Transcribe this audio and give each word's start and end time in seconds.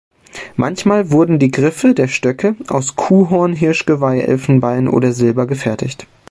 Manchmal 0.55 1.11
wurden 1.11 1.37
die 1.37 1.51
Griffe 1.51 1.93
der 1.93 2.07
Stöcke 2.07 2.55
aus 2.69 2.95
Kuhhorn, 2.95 3.53
Hirschgeweih, 3.53 4.21
Elfenbein 4.21 4.87
oder 4.87 5.11
Silber 5.13 5.45
gefertigt. 5.45 6.07